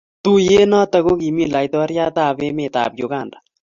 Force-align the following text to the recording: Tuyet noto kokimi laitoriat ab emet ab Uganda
Tuyet 0.23 0.67
noto 0.71 0.97
kokimi 1.05 1.43
laitoriat 1.53 2.15
ab 2.25 2.37
emet 2.47 2.75
ab 2.83 2.91
Uganda 3.05 3.37